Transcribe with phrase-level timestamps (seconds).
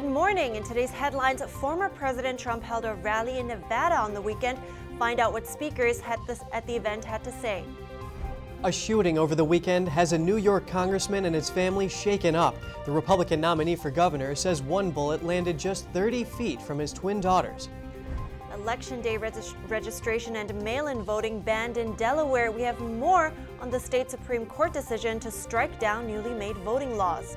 [0.00, 0.54] good morning.
[0.54, 4.56] In today's headlines, former President Trump held a rally in Nevada on the weekend.
[4.96, 7.64] Find out what speakers this, at the event had to say.
[8.62, 12.54] A shooting over the weekend has a New York congressman and his family shaken up.
[12.84, 17.20] The Republican nominee for governor says one bullet landed just 30 feet from his twin
[17.20, 17.68] daughters.
[18.54, 22.52] Election Day regist- registration and mail in voting banned in Delaware.
[22.52, 26.96] We have more on the state Supreme Court decision to strike down newly made voting
[26.96, 27.36] laws.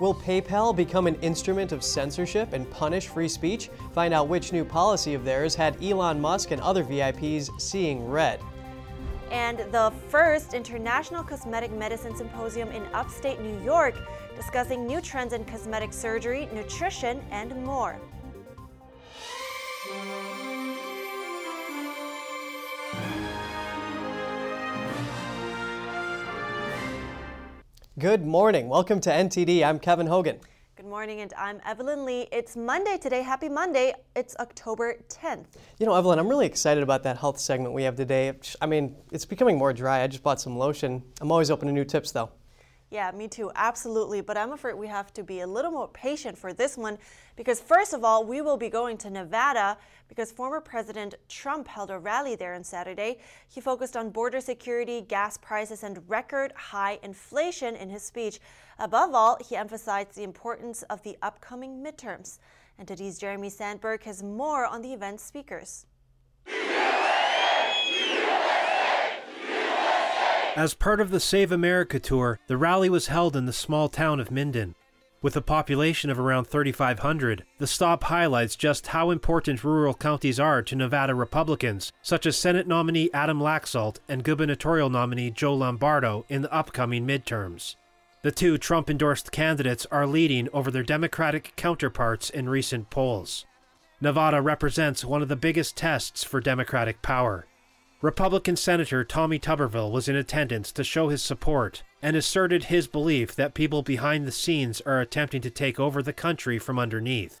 [0.00, 3.70] Will PayPal become an instrument of censorship and punish free speech?
[3.92, 8.40] Find out which new policy of theirs had Elon Musk and other VIPs seeing red.
[9.30, 13.94] And the first International Cosmetic Medicine Symposium in upstate New York,
[14.34, 18.00] discussing new trends in cosmetic surgery, nutrition, and more.
[27.96, 28.68] Good morning.
[28.68, 29.64] Welcome to NTD.
[29.64, 30.40] I'm Kevin Hogan.
[30.74, 32.26] Good morning, and I'm Evelyn Lee.
[32.32, 33.22] It's Monday today.
[33.22, 33.94] Happy Monday.
[34.16, 35.44] It's October 10th.
[35.78, 38.32] You know, Evelyn, I'm really excited about that health segment we have today.
[38.60, 40.02] I mean, it's becoming more dry.
[40.02, 41.04] I just bought some lotion.
[41.20, 42.30] I'm always open to new tips, though.
[42.90, 44.20] Yeah, me too, absolutely.
[44.22, 46.98] But I'm afraid we have to be a little more patient for this one
[47.36, 49.78] because, first of all, we will be going to Nevada
[50.14, 53.18] because former President Trump held a rally there on Saturday.
[53.48, 58.38] He focused on border security, gas prices, and record high inflation in his speech.
[58.78, 62.38] Above all, he emphasized the importance of the upcoming midterms.
[62.78, 65.86] And today's Jeremy Sandberg has more on the event's speakers.
[70.56, 74.20] As part of the Save America tour, the rally was held in the small town
[74.20, 74.76] of Minden.
[75.24, 80.60] With a population of around 3,500, the stop highlights just how important rural counties are
[80.60, 86.42] to Nevada Republicans, such as Senate nominee Adam Laxalt and gubernatorial nominee Joe Lombardo in
[86.42, 87.76] the upcoming midterms.
[88.20, 93.46] The two Trump endorsed candidates are leading over their Democratic counterparts in recent polls.
[94.02, 97.46] Nevada represents one of the biggest tests for Democratic power.
[98.04, 103.34] Republican Senator Tommy Tuberville was in attendance to show his support and asserted his belief
[103.34, 107.40] that people behind the scenes are attempting to take over the country from underneath.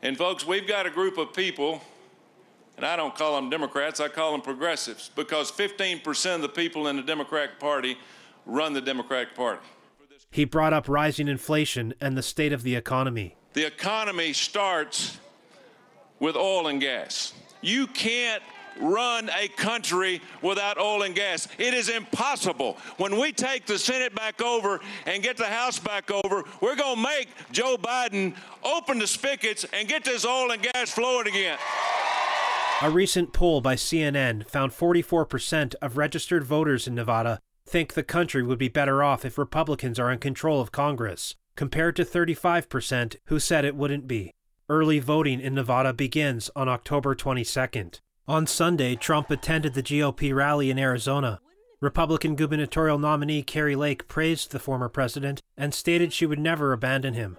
[0.00, 1.82] And, folks, we've got a group of people,
[2.78, 6.88] and I don't call them Democrats, I call them progressives, because 15% of the people
[6.88, 7.98] in the Democratic Party
[8.46, 9.60] run the Democratic Party.
[10.30, 13.36] He brought up rising inflation and the state of the economy.
[13.52, 15.18] The economy starts
[16.18, 17.34] with oil and gas.
[17.60, 18.42] You can't
[18.80, 21.48] run a country without oil and gas.
[21.58, 22.76] It is impossible.
[22.96, 26.96] When we take the Senate back over and get the House back over, we're going
[26.96, 31.58] to make Joe Biden open the spigots and get this oil and gas flowing again.
[32.80, 38.42] A recent poll by CNN found 44% of registered voters in Nevada think the country
[38.42, 43.38] would be better off if Republicans are in control of Congress, compared to 35% who
[43.38, 44.32] said it wouldn't be.
[44.68, 48.00] Early voting in Nevada begins on October 22nd.
[48.28, 51.40] On Sunday, Trump attended the GOP rally in Arizona.
[51.80, 57.14] Republican gubernatorial nominee Kari Lake praised the former president and stated she would never abandon
[57.14, 57.38] him.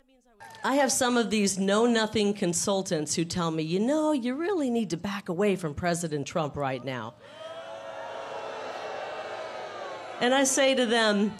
[0.64, 4.72] I have some of these know nothing consultants who tell me, you know, you really
[4.72, 7.14] need to back away from President Trump right now.
[10.20, 11.36] And I say to them,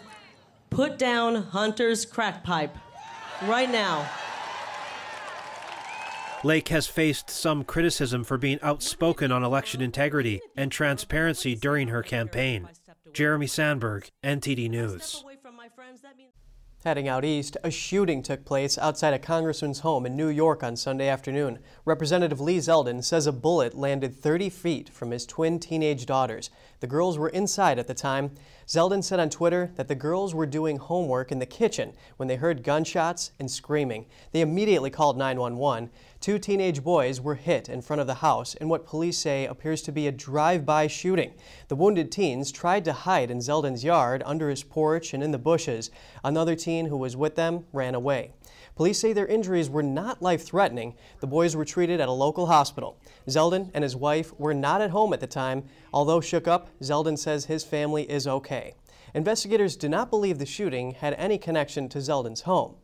[0.70, 2.76] put down Hunter's crack pipe
[3.48, 4.08] right now.
[6.42, 12.02] Lake has faced some criticism for being outspoken on election integrity and transparency during her
[12.02, 12.66] campaign.
[13.12, 15.22] Jeremy Sandberg, NTD News.
[16.82, 20.76] Heading out east, a shooting took place outside a congressman's home in New York on
[20.76, 21.58] Sunday afternoon.
[21.84, 26.48] Representative Lee Zeldin says a bullet landed 30 feet from his twin teenage daughters.
[26.80, 28.32] The girls were inside at the time.
[28.66, 32.36] Zeldin said on Twitter that the girls were doing homework in the kitchen when they
[32.36, 34.06] heard gunshots and screaming.
[34.32, 35.90] They immediately called 911.
[36.20, 39.82] Two teenage boys were hit in front of the house in what police say appears
[39.82, 41.34] to be a drive-by shooting.
[41.68, 45.38] The wounded teens tried to hide in Zeldin's yard, under his porch, and in the
[45.38, 45.90] bushes.
[46.24, 48.32] Another teen who was with them ran away.
[48.76, 50.94] Police say their injuries were not life-threatening.
[51.20, 52.98] The boys were treated at a local hospital.
[53.28, 55.64] Zeldin and his wife were not at home at the time.
[55.92, 58.74] Although shook up, Zeldin says his family is okay.
[59.14, 62.76] Investigators do not believe the shooting had any connection to Zeldin's home.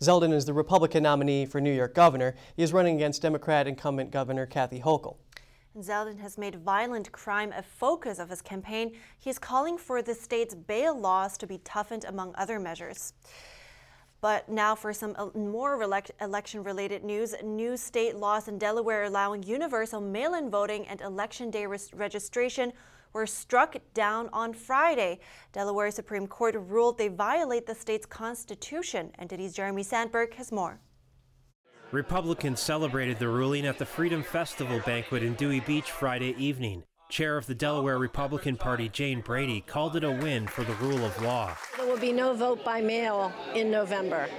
[0.00, 2.34] Zeldin is the Republican nominee for New York governor.
[2.56, 5.16] He is running against Democrat incumbent Governor Kathy Hochul.
[5.78, 8.92] Zeldin has made violent crime a focus of his campaign.
[9.18, 13.14] He is calling for the state's bail laws to be toughened, among other measures.
[14.22, 17.34] But now for some uh, more election related news.
[17.42, 22.72] New state laws in Delaware allowing universal mail in voting and election day registration
[23.12, 25.18] were struck down on Friday.
[25.52, 29.10] Delaware Supreme Court ruled they violate the state's constitution.
[29.20, 30.80] NTD's Jeremy Sandberg has more.
[31.90, 36.84] Republicans celebrated the ruling at the Freedom Festival banquet in Dewey Beach Friday evening.
[37.12, 41.04] Chair of the Delaware Republican Party, Jane Brady, called it a win for the rule
[41.04, 41.54] of law.
[41.76, 44.30] There will be no vote by mail in November.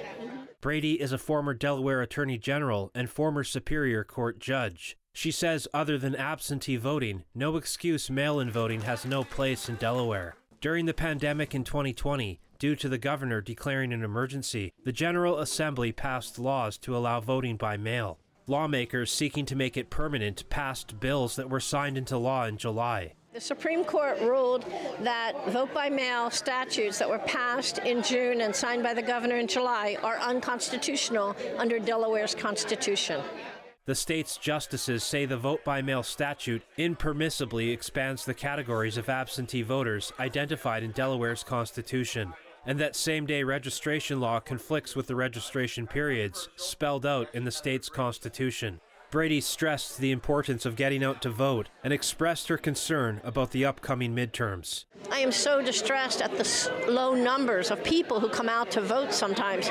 [0.60, 4.98] Brady is a former Delaware Attorney General and former Superior Court judge.
[5.14, 9.76] She says, other than absentee voting, no excuse mail in voting has no place in
[9.76, 10.34] Delaware.
[10.60, 15.92] During the pandemic in 2020, due to the governor declaring an emergency, the General Assembly
[15.92, 18.18] passed laws to allow voting by mail.
[18.46, 23.14] Lawmakers seeking to make it permanent passed bills that were signed into law in July.
[23.34, 24.66] The Supreme Court ruled
[25.02, 29.38] that vote by mail statutes that were passed in June and signed by the governor
[29.38, 33.24] in July are unconstitutional under Delaware's constitution.
[33.86, 39.62] The state's justices say the vote by mail statute impermissibly expands the categories of absentee
[39.62, 42.34] voters identified in Delaware's constitution,
[42.66, 47.52] and that same day registration law conflicts with the registration periods spelled out in the
[47.52, 48.80] state's constitution.
[49.14, 53.64] Brady stressed the importance of getting out to vote and expressed her concern about the
[53.64, 54.86] upcoming midterms.
[55.12, 59.14] I am so distressed at the low numbers of people who come out to vote
[59.14, 59.70] sometimes.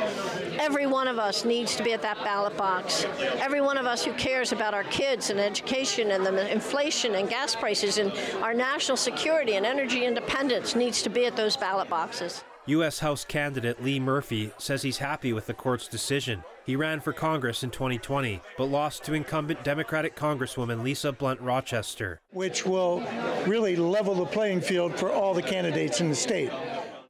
[0.61, 3.05] Every one of us needs to be at that ballot box.
[3.19, 7.29] Every one of us who cares about our kids and education and the inflation and
[7.29, 8.13] gas prices and
[8.45, 12.45] our national security and energy independence needs to be at those ballot boxes.
[12.67, 13.01] U.S.
[13.01, 16.45] House candidate Lee Murphy says he's happy with the court's decision.
[16.65, 22.21] He ran for Congress in 2020, but lost to incumbent Democratic Congresswoman Lisa Blunt Rochester.
[22.31, 23.01] Which will
[23.49, 26.53] really level the playing field for all the candidates in the state.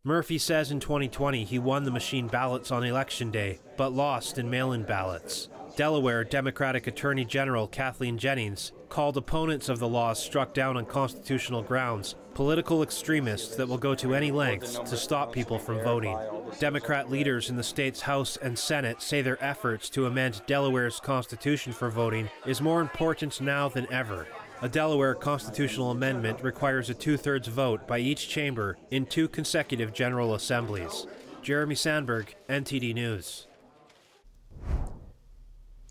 [0.04, 4.48] Murphy says in 2020 he won the machine ballots on Election Day, but lost in
[4.48, 5.50] mail in ballots.
[5.76, 11.62] Delaware Democratic Attorney General Kathleen Jennings called opponents of the laws struck down on constitutional
[11.62, 16.19] grounds political extremists that will go to any lengths to stop people from voting.
[16.58, 21.73] Democrat leaders in the state's House and Senate say their efforts to amend Delaware's constitution
[21.73, 24.26] for voting is more important now than ever.
[24.62, 29.93] A Delaware constitutional amendment requires a two thirds vote by each chamber in two consecutive
[29.93, 31.06] General Assemblies.
[31.43, 33.49] Jeremy Sandberg, NTD News.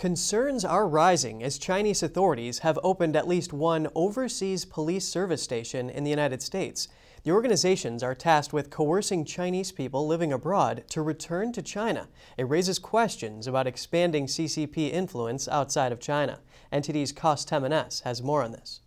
[0.02, 5.92] Concerns are rising as Chinese authorities have opened at least one overseas police service station
[5.92, 6.88] in the United States.
[7.24, 12.08] The organizations are tasked with coercing Chinese people living abroad to return to China.
[12.36, 16.40] It raises questions about expanding CCP influence outside of China.
[16.74, 18.82] NTD's Kos Temenes has more on this.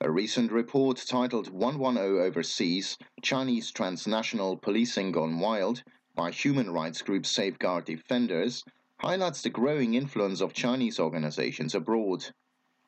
[0.00, 5.82] A recent report titled 110 Overseas Chinese Transnational Policing Gone Wild
[6.14, 8.62] by human rights group Safeguard Defenders
[9.02, 12.22] highlights the growing influence of Chinese organizations abroad.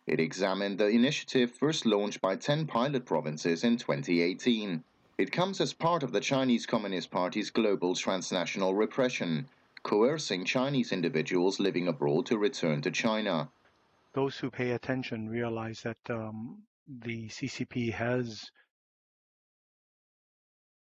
[0.06, 4.84] It examined the initiative first launched by 10 pilot provinces in 2018.
[5.16, 9.48] It comes as part of the Chinese Communist Party's global transnational repression,
[9.82, 13.48] coercing Chinese individuals living abroad to return to China.
[14.12, 18.50] Those who pay attention realize that um, the CCP has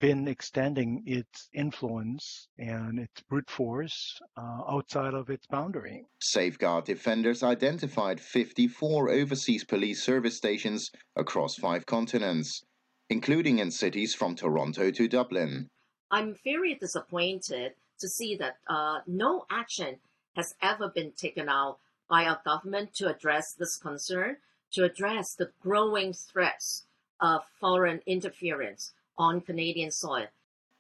[0.05, 6.05] been extending its influence and its brute force uh, outside of its boundary.
[6.21, 12.63] Safeguard Defenders identified 54 overseas police service stations across five continents,
[13.09, 15.71] including in cities from Toronto to Dublin.
[16.11, 20.01] I'm very disappointed to see that uh, no action
[20.37, 21.79] has ever been taken out
[22.11, 24.37] by our government to address this concern,
[24.75, 26.85] to address the growing threats
[27.23, 30.27] of foreign interference on Canadian soil.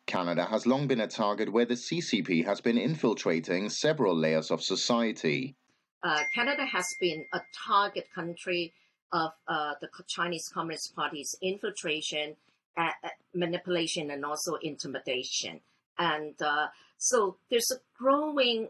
[0.06, 4.62] Canada has long been a target where the CCP has been infiltrating several layers of
[4.62, 5.56] society.
[6.02, 8.72] Uh, Canada has been a target country
[9.12, 12.36] of uh, the Chinese Communist Party's infiltration,
[12.76, 12.90] uh,
[13.34, 15.60] manipulation, and also intimidation.
[15.98, 16.66] And uh,
[16.98, 18.68] so there's a growing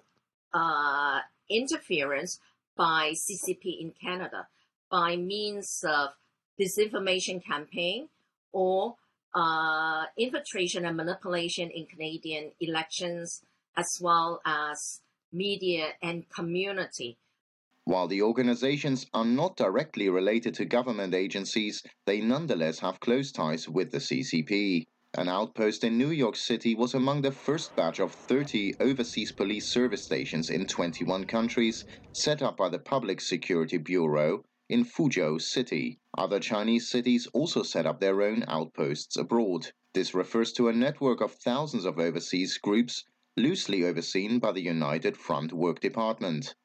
[0.53, 2.39] uh, interference
[2.77, 4.47] by CCP in Canada
[4.91, 6.11] by means of
[6.61, 8.09] disinformation campaign
[8.53, 8.97] or
[9.35, 13.43] uh, infiltration and manipulation in Canadian elections,
[13.77, 15.01] as well as
[15.33, 17.19] media and community.
[17.87, 23.69] While the organizations are not directly related to government agencies, they nonetheless have close ties
[23.69, 24.87] with the CCP.
[25.17, 29.67] An outpost in New York City was among the first batch of 30 overseas police
[29.67, 34.43] service stations in 21 countries set up by the Public Security Bureau
[34.75, 36.01] in Fuzhou City.
[36.19, 39.69] Other Chinese cities also set up their own outposts abroad.
[39.93, 43.05] This refers to a network of thousands of overseas groups
[43.37, 46.57] loosely overseen by the United Front Work Department,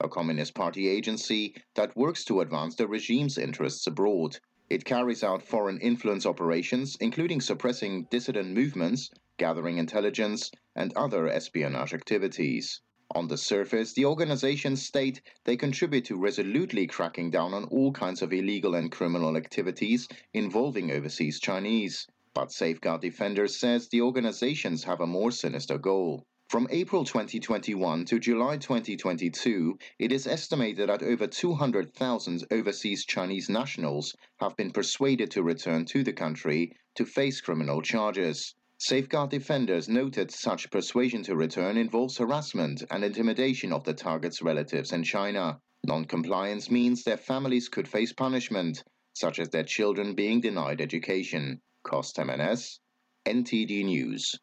[0.00, 4.38] a Communist Party agency that works to advance the regime's interests abroad.
[4.70, 11.92] It carries out foreign influence operations, including suppressing dissident movements, gathering intelligence, and other espionage
[11.92, 12.80] activities.
[13.14, 18.20] On the surface, the organizations state they contribute to resolutely cracking down on all kinds
[18.20, 22.06] of illegal and criminal activities involving overseas Chinese.
[22.34, 26.26] But Safeguard Defenders says the organizations have a more sinister goal.
[26.50, 34.14] From April 2021 to July 2022, it is estimated that over 200,000 overseas Chinese nationals
[34.38, 38.54] have been persuaded to return to the country to face criminal charges.
[38.80, 44.92] Safeguard defenders noted such persuasion to return involves harassment and intimidation of the target's relatives
[44.92, 45.60] in China.
[45.84, 51.60] Non-compliance means their families could face punishment, such as their children being denied education.
[51.82, 52.78] Kos Temenes,
[53.26, 54.38] NTD News.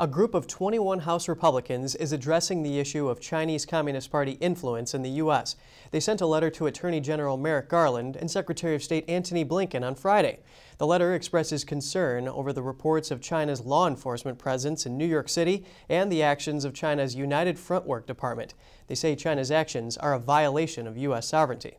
[0.00, 4.94] A group of 21 House Republicans is addressing the issue of Chinese Communist Party influence
[4.94, 5.56] in the U.S.
[5.90, 9.84] They sent a letter to Attorney General Merrick Garland and Secretary of State Antony Blinken
[9.84, 10.38] on Friday.
[10.76, 15.28] The letter expresses concern over the reports of China's law enforcement presence in New York
[15.28, 18.54] City and the actions of China's United Front Work Department.
[18.86, 21.26] They say China's actions are a violation of U.S.
[21.26, 21.78] sovereignty.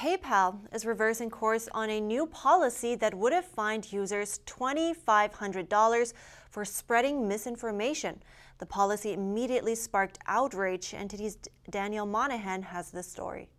[0.00, 6.12] PayPal is reversing course on a new policy that would have fined users $2,500
[6.48, 8.22] for spreading misinformation.
[8.56, 10.92] The policy immediately sparked outrage.
[10.92, 11.36] NTD's
[11.68, 13.50] Daniel Monahan has the story.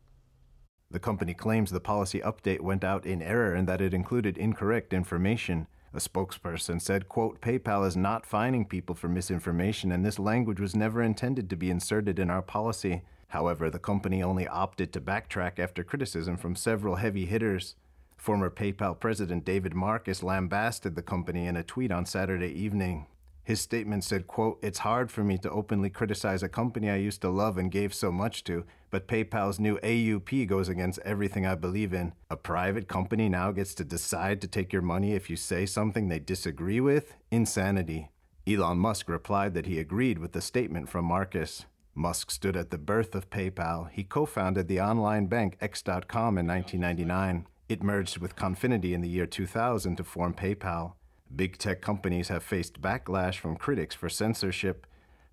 [0.89, 4.93] The company claims the policy update went out in error and that it included incorrect
[4.93, 5.67] information.
[5.93, 10.75] A spokesperson said, quote, PayPal is not fining people for misinformation and this language was
[10.75, 13.03] never intended to be inserted in our policy.
[13.31, 17.75] However, the company only opted to backtrack after criticism from several heavy hitters.
[18.17, 23.07] Former PayPal president David Marcus lambasted the company in a tweet on Saturday evening.
[23.45, 27.21] His statement said, quote, It's hard for me to openly criticize a company I used
[27.21, 31.55] to love and gave so much to, but PayPal's new AUP goes against everything I
[31.55, 32.11] believe in.
[32.29, 36.09] A private company now gets to decide to take your money if you say something
[36.09, 37.15] they disagree with?
[37.31, 38.09] Insanity.
[38.45, 41.65] Elon Musk replied that he agreed with the statement from Marcus.
[41.93, 43.89] Musk stood at the birth of PayPal.
[43.91, 47.47] He co founded the online bank X.com in 1999.
[47.67, 50.93] It merged with Confinity in the year 2000 to form PayPal.
[51.35, 54.87] Big tech companies have faced backlash from critics for censorship.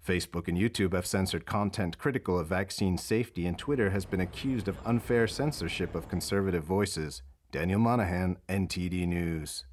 [0.06, 4.68] Facebook and YouTube have censored content critical of vaccine safety, and Twitter has been accused
[4.68, 7.22] of unfair censorship of conservative voices.
[7.50, 9.64] Daniel Monahan, NTD News.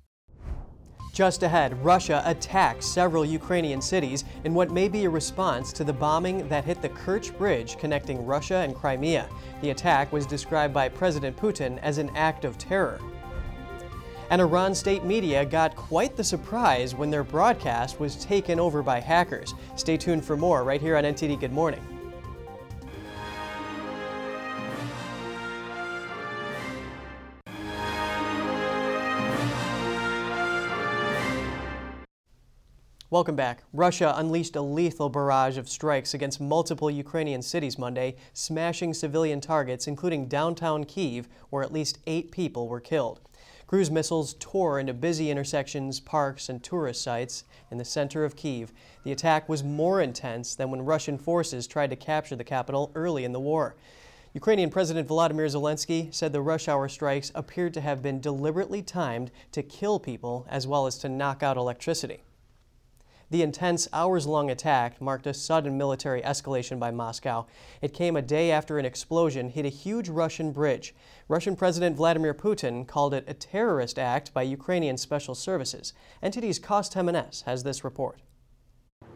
[1.15, 5.93] Just ahead, Russia attacks several Ukrainian cities in what may be a response to the
[5.93, 9.29] bombing that hit the Kerch Bridge connecting Russia and Crimea.
[9.61, 12.99] The attack was described by President Putin as an act of terror.
[14.29, 18.99] And Iran state media got quite the surprise when their broadcast was taken over by
[18.99, 19.53] hackers.
[19.77, 21.94] Stay tuned for more right here on NTD Good Morning.
[33.15, 33.63] Welcome back.
[33.71, 39.87] Russia unleashed a lethal barrage of strikes against multiple Ukrainian cities Monday, smashing civilian targets,
[39.87, 43.21] including downtown Kiev, where at least eight people were killed.
[43.67, 48.73] Cruise missiles tore into busy intersections, parks, and tourist sites in the center of Kiev.
[49.05, 53.23] The attack was more intense than when Russian forces tried to capture the capital early
[53.23, 53.77] in the war.
[54.33, 59.31] Ukrainian President Volodymyr Zelensky said the rush hour strikes appeared to have been deliberately timed
[59.53, 62.24] to kill people as well as to knock out electricity.
[63.31, 67.47] The intense, hours long attack marked a sudden military escalation by Moscow.
[67.81, 70.93] It came a day after an explosion hit a huge Russian bridge.
[71.27, 75.93] Russian President Vladimir Putin called it a terrorist act by Ukrainian special services.
[76.21, 78.21] NTD's Kos Temenes has this report.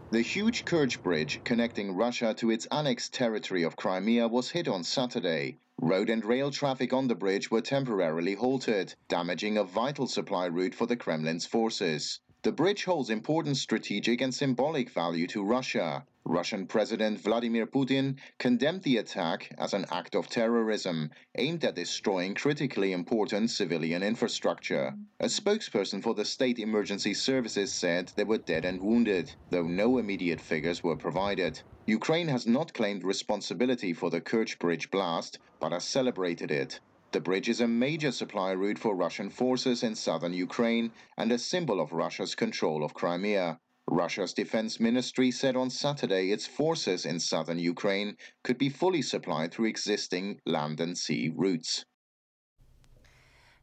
[0.09, 4.83] The huge Kerch Bridge connecting Russia to its annexed territory of Crimea was hit on
[4.83, 5.59] Saturday.
[5.79, 10.73] Road and rail traffic on the bridge were temporarily halted, damaging a vital supply route
[10.73, 12.21] for the Kremlin's forces.
[12.41, 16.05] The bridge holds important strategic and symbolic value to Russia.
[16.23, 22.35] Russian President Vladimir Putin condemned the attack as an act of terrorism aimed at destroying
[22.35, 24.95] critically important civilian infrastructure.
[25.19, 29.97] A spokesperson for the state emergency services said they were dead and wounded, though no
[29.97, 31.61] immediate figures were provided.
[31.87, 36.79] Ukraine has not claimed responsibility for the Kerch Bridge blast, but has celebrated it.
[37.11, 41.39] The bridge is a major supply route for Russian forces in southern Ukraine and a
[41.39, 43.59] symbol of Russia's control of Crimea.
[43.87, 49.51] Russia's defense ministry said on Saturday its forces in southern Ukraine could be fully supplied
[49.51, 51.83] through existing land and sea routes.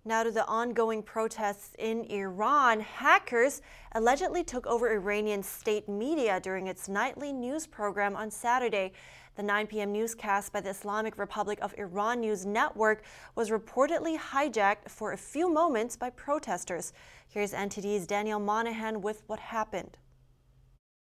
[0.05, 2.81] Now to the ongoing protests in Iran.
[2.81, 3.61] Hackers
[3.93, 8.93] allegedly took over Iranian state media during its nightly news program on Saturday.
[9.37, 9.93] The 9 p.m.
[9.93, 13.03] newscast by the Islamic Republic of Iran News Network
[13.35, 16.95] was reportedly hijacked for a few moments by protesters.
[17.29, 19.99] Here's NTD's Daniel Monahan with what happened.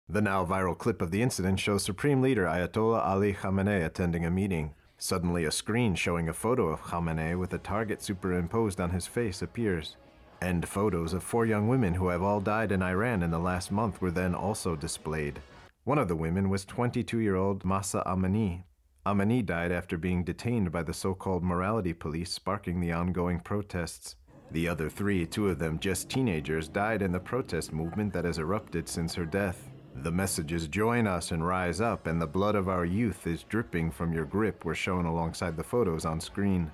[0.08, 4.32] The now viral clip of the incident shows Supreme Leader Ayatollah Ali Khamenei attending a
[4.32, 4.74] meeting.
[4.98, 9.42] Suddenly, a screen showing a photo of Khamenei with a target superimposed on his face
[9.42, 9.94] appears.
[10.40, 13.70] And photos of four young women who have all died in Iran in the last
[13.70, 15.38] month were then also displayed.
[15.84, 18.64] One of the women was 22 year old Mahsa Amini.
[19.04, 24.16] Amini died after being detained by the so called morality police, sparking the ongoing protests.
[24.50, 28.38] The other three, two of them just teenagers, died in the protest movement that has
[28.38, 29.68] erupted since her death.
[29.96, 33.90] The messages join us and rise up, and the blood of our youth is dripping
[33.90, 36.72] from your grip were shown alongside the photos on screen.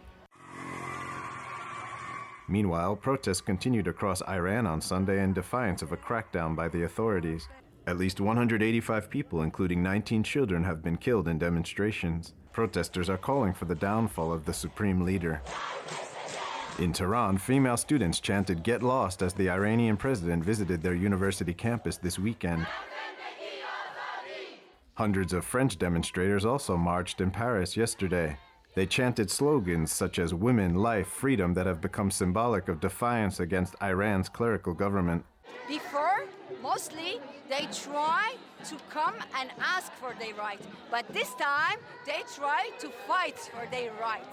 [2.47, 7.49] Meanwhile, protests continued across Iran on Sunday in defiance of a crackdown by the authorities.
[7.87, 12.35] At least 185 people, including 19 children, have been killed in demonstrations.
[12.53, 15.41] Protesters are calling for the downfall of the supreme leader.
[16.79, 21.97] In Tehran, female students chanted Get Lost as the Iranian president visited their university campus
[21.97, 22.67] this weekend.
[24.95, 28.37] Hundreds of French demonstrators also marched in Paris yesterday.
[28.75, 33.75] They chanted slogans such as women, life, freedom that have become symbolic of defiance against
[33.83, 35.25] Iran's clerical government.
[35.67, 36.25] Before,
[36.62, 42.71] mostly, they try to come and ask for their right, but this time they try
[42.79, 44.26] to fight for their rights.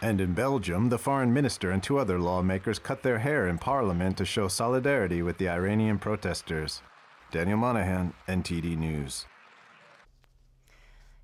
[0.00, 4.16] And in Belgium, the foreign minister and two other lawmakers cut their hair in parliament
[4.18, 6.82] to show solidarity with the Iranian protesters.
[7.30, 9.26] Daniel Monahan, NTD News.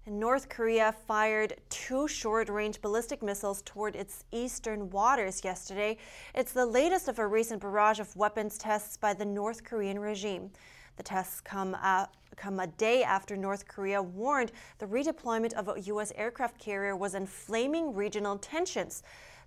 [0.06, 5.96] North Korea fired two short range ballistic missiles toward its eastern waters yesterday.
[6.34, 10.50] It's the latest of a recent barrage of weapons tests by the North Korean regime.
[10.96, 12.06] The tests come, uh,
[12.36, 16.12] come a day after North Korea warned the redeployment of a U.S.
[16.16, 19.02] aircraft carrier was inflaming regional tensions.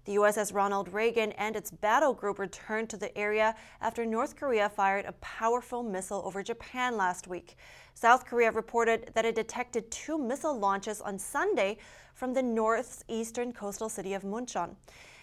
[0.05, 4.69] The USS Ronald Reagan and its battle group returned to the area after North Korea
[4.69, 7.57] fired a powerful missile over Japan last week.
[7.93, 11.77] South Korea reported that it detected two missile launches on Sunday
[12.13, 14.75] from the northeastern coastal city of Munchon.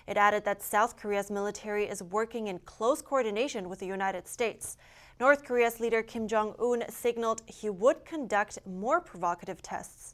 [0.06, 4.76] It added that South Korea's military is working in close coordination with the United States.
[5.18, 10.13] North Korea's leader Kim Jong un signaled he would conduct more provocative tests.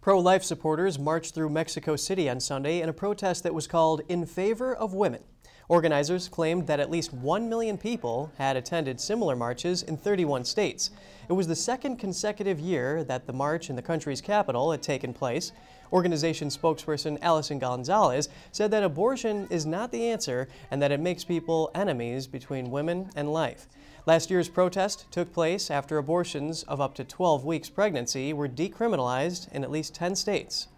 [0.00, 4.00] Pro life supporters marched through Mexico City on Sunday in a protest that was called
[4.08, 5.22] In Favor of Women.
[5.68, 10.90] Organizers claimed that at least 1 million people had attended similar marches in 31 states.
[11.28, 15.12] It was the second consecutive year that the march in the country's capital had taken
[15.12, 15.52] place.
[15.92, 21.24] Organization spokesperson Allison Gonzalez said that abortion is not the answer and that it makes
[21.24, 23.68] people enemies between women and life.
[24.06, 29.52] Last year's protest took place after abortions of up to 12 weeks pregnancy were decriminalized
[29.52, 30.68] in at least 10 states.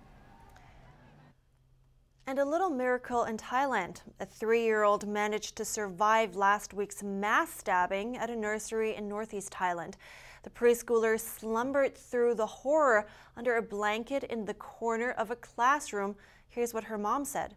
[2.26, 4.00] And a little miracle in Thailand.
[4.18, 9.08] A three year old managed to survive last week's mass stabbing at a nursery in
[9.08, 9.94] northeast Thailand.
[10.42, 13.06] The preschooler slumbered through the horror
[13.37, 16.16] under a blanket in the corner of a classroom.
[16.48, 17.54] Here's what her mom said.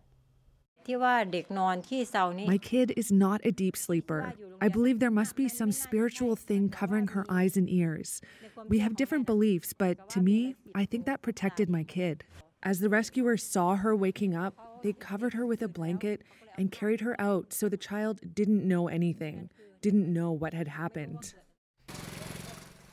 [2.48, 4.34] My kid is not a deep sleeper.
[4.62, 8.21] I believe there must be some spiritual thing covering her eyes and ears.
[8.67, 12.24] We have different beliefs, but to me, I think that protected my kid.
[12.63, 16.21] As the rescuers saw her waking up, they covered her with a blanket
[16.58, 19.50] and carried her out so the child didn't know anything,
[19.82, 21.34] didn't know what had happened.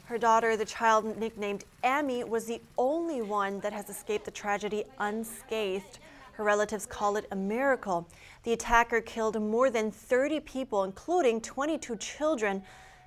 [0.04, 4.84] Her daughter, the child nicknamed Amy, was the only one that has escaped the tragedy
[4.98, 6.00] unscathed.
[6.32, 8.08] Her relatives call it a miracle.
[8.42, 12.62] The attacker killed more than 30 people, including 22 children.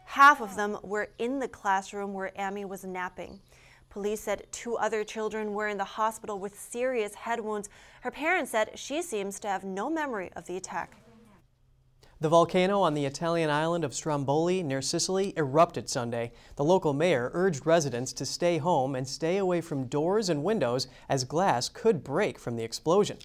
[0.06, 3.40] Half of them were in the classroom where Amy was napping.
[3.90, 7.70] Police said two other children were in the hospital with serious head wounds.
[8.02, 10.98] Her parents said she seems to have no memory of the attack.
[12.22, 16.32] The volcano on the Italian island of Stromboli near Sicily erupted Sunday.
[16.56, 20.88] The local mayor urged residents to stay home and stay away from doors and windows
[21.10, 23.18] as glass could break from the explosion.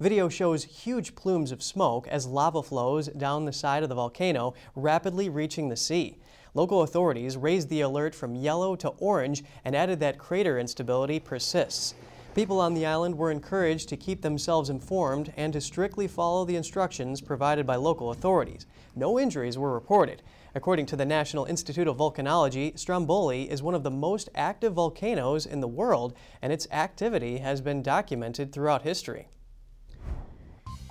[0.00, 4.54] Video shows huge plumes of smoke as lava flows down the side of the volcano,
[4.74, 6.18] rapidly reaching the sea.
[6.52, 11.94] Local authorities raised the alert from yellow to orange and added that crater instability persists.
[12.34, 16.56] People on the island were encouraged to keep themselves informed and to strictly follow the
[16.56, 18.64] instructions provided by local authorities.
[18.96, 20.22] No injuries were reported.
[20.54, 25.44] According to the National Institute of Volcanology, Stromboli is one of the most active volcanoes
[25.44, 29.28] in the world, and its activity has been documented throughout history.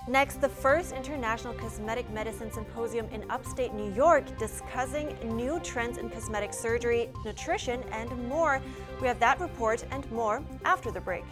[0.08, 6.10] Next, the first International Cosmetic Medicine Symposium in upstate New York discussing new trends in
[6.10, 8.60] cosmetic surgery, nutrition, and more.
[9.00, 11.22] We have that report and more after the break.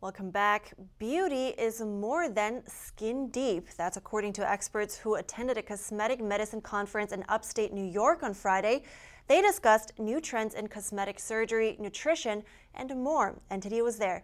[0.00, 0.74] Welcome back.
[1.00, 3.66] Beauty is more than skin deep.
[3.76, 8.32] That's according to experts who attended a cosmetic medicine conference in upstate New York on
[8.32, 8.84] Friday.
[9.26, 13.40] They discussed new trends in cosmetic surgery, nutrition, and more.
[13.50, 14.22] NTD was there.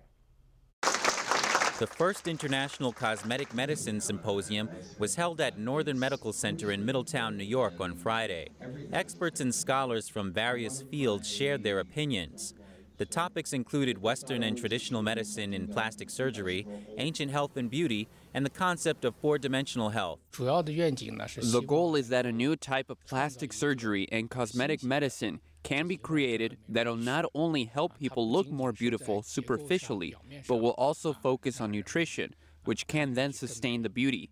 [1.81, 7.43] The first International Cosmetic Medicine Symposium was held at Northern Medical Center in Middletown, New
[7.43, 8.51] York on Friday.
[8.93, 12.55] Experts and scholars from various fields shared their opinions.
[12.97, 18.47] The topics included Western and traditional medicine in plastic surgery, ancient health and beauty, and
[18.47, 20.21] the concept of four dimensional health.
[20.37, 25.97] The goal is that a new type of plastic surgery and cosmetic medicine can be
[25.97, 30.15] created that'll not only help people look more beautiful superficially,
[30.47, 34.31] but will also focus on nutrition, which can then sustain the beauty.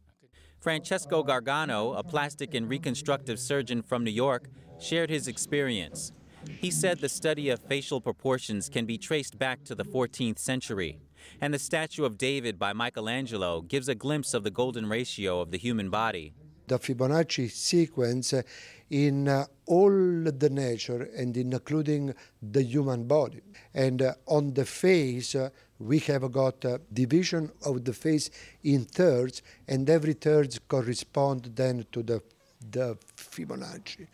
[0.60, 4.48] Francesco Gargano, a plastic and reconstructive surgeon from New York,
[4.78, 6.12] shared his experience.
[6.60, 10.98] He said the study of facial proportions can be traced back to the 14th century,
[11.40, 15.50] and the statue of David by Michelangelo gives a glimpse of the golden ratio of
[15.50, 16.34] the human body.
[16.68, 18.32] The Fibonacci sequence
[18.90, 23.40] in uh, all the nature and including the human body.
[23.74, 28.30] And uh, on the face, uh, we have got a division of the face
[28.62, 32.22] in thirds, and every third correspond then to the,
[32.70, 34.06] the Fibonacci.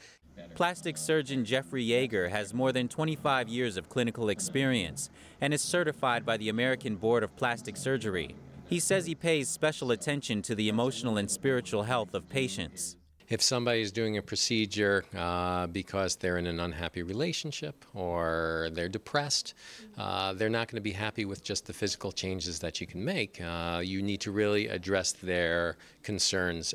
[0.55, 6.27] Plastic surgeon Jeffrey Yeager has more than 25 years of clinical experience and is certified
[6.27, 8.35] by the American Board of Plastic Surgery.
[8.69, 12.97] He says he pays special attention to the emotional and spiritual health of patients.
[13.29, 18.89] If somebody is doing a procedure uh, because they're in an unhappy relationship or they're
[18.89, 19.53] depressed,
[19.99, 23.05] uh, they're not going to be happy with just the physical changes that you can
[23.05, 23.39] make.
[23.41, 26.75] Uh, you need to really address their concerns.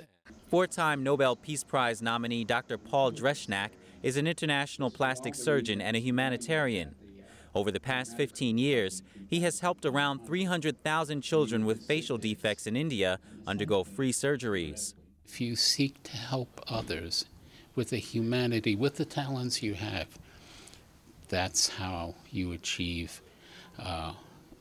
[0.53, 2.77] Four time Nobel Peace Prize nominee Dr.
[2.77, 3.69] Paul Dreschnack
[4.03, 6.93] is an international plastic surgeon and a humanitarian.
[7.55, 12.75] Over the past 15 years, he has helped around 300,000 children with facial defects in
[12.75, 14.93] India undergo free surgeries.
[15.25, 17.25] If you seek to help others
[17.73, 20.19] with the humanity, with the talents you have,
[21.29, 23.23] that's how you achieve
[23.79, 24.13] uh,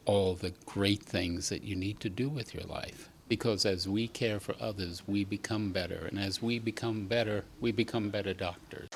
[0.07, 3.11] all the great things that you need to do with your life.
[3.33, 6.05] Because as we care for others, we become better.
[6.11, 8.91] And as we become better, we become better doctors.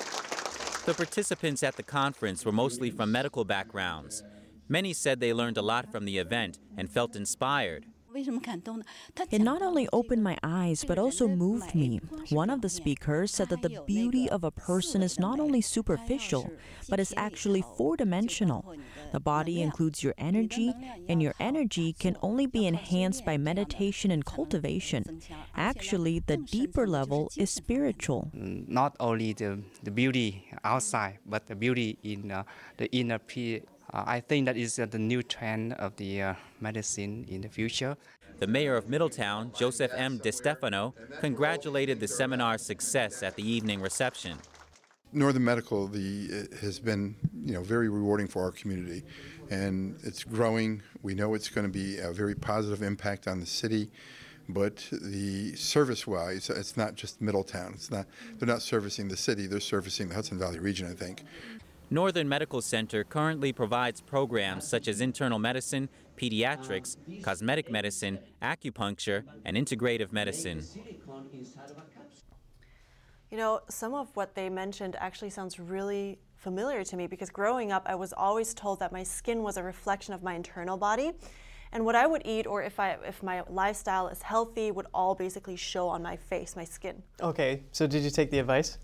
[0.85, 4.21] The participants at the conference were mostly from medical backgrounds.
[4.69, 7.87] Many said they learned a lot from the event and felt inspired.
[9.31, 11.99] It not only opened my eyes, but also moved me.
[12.29, 16.51] One of the speakers said that the beauty of a person is not only superficial,
[16.89, 18.75] but is actually four dimensional.
[19.11, 20.73] The body includes your energy,
[21.07, 25.21] and your energy can only be enhanced by meditation and cultivation.
[25.55, 28.31] Actually, the deeper level is spiritual.
[28.33, 32.43] Not only the, the beauty outside, but the beauty in uh,
[32.77, 33.61] the inner peace
[33.93, 37.49] uh, I think that is uh, the new trend of the uh, medicine in the
[37.49, 37.97] future.
[38.39, 40.19] The mayor of Middletown, Joseph M.
[40.19, 44.37] DeStefano, congratulated the seminar's success at the evening reception.
[45.13, 49.03] Northern Medical the, has been, you know, very rewarding for our community,
[49.49, 50.83] and it's growing.
[51.01, 53.89] We know it's going to be a very positive impact on the city,
[54.49, 57.71] but the service-wise, it's not just Middletown.
[57.73, 58.05] It's not.
[58.37, 59.47] They're not servicing the city.
[59.47, 61.23] They're servicing the Hudson Valley region, I think.
[61.89, 69.55] Northern Medical Center currently provides programs such as internal medicine, pediatrics, cosmetic medicine, acupuncture, and
[69.55, 70.63] integrative medicine.
[73.31, 77.71] You know, some of what they mentioned actually sounds really familiar to me because growing
[77.71, 81.13] up, I was always told that my skin was a reflection of my internal body.
[81.71, 85.15] And what I would eat, or if I if my lifestyle is healthy, would all
[85.15, 87.03] basically show on my face, my skin.
[87.21, 88.77] Okay, so did you take the advice?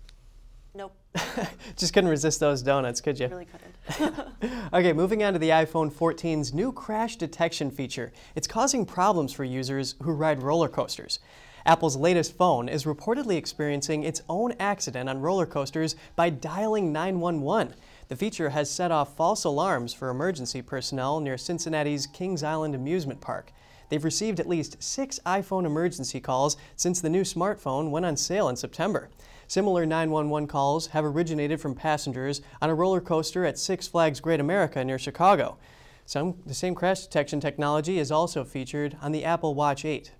[0.76, 0.96] Nope.
[1.76, 3.28] Just couldn't resist those donuts, could you?
[3.28, 4.72] Really couldn't.
[4.72, 8.12] okay, moving on to the iPhone 14's new crash detection feature.
[8.34, 11.20] It's causing problems for users who ride roller coasters.
[11.64, 17.74] Apple's latest phone is reportedly experiencing its own accident on roller coasters by dialing 911.
[18.08, 23.20] The feature has set off false alarms for emergency personnel near Cincinnati's Kings Island Amusement
[23.20, 23.52] Park.
[23.88, 28.48] They've received at least six iPhone emergency calls since the new smartphone went on sale
[28.48, 29.08] in September.
[29.54, 34.40] Similar 911 calls have originated from passengers on a roller coaster at Six Flags Great
[34.40, 35.58] America near Chicago.
[36.04, 40.10] Some, the same crash detection technology is also featured on the Apple Watch 8.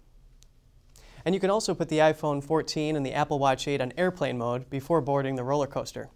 [1.25, 4.38] And you can also put the iPhone 14 and the Apple Watch 8 on airplane
[4.38, 6.11] mode before boarding the roller coaster.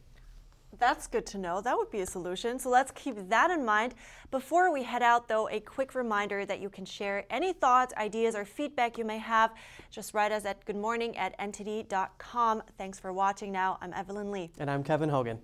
[0.78, 1.60] That's good to know.
[1.60, 2.58] That would be a solution.
[2.58, 3.94] So let's keep that in mind.
[4.30, 8.34] Before we head out, though, a quick reminder that you can share any thoughts, ideas,
[8.34, 9.52] or feedback you may have.
[9.90, 12.62] Just write us at goodmorning at ntd.com.
[12.76, 13.78] Thanks for watching now.
[13.80, 14.50] I'm Evelyn Lee.
[14.58, 15.40] And I'm Kevin Hogan.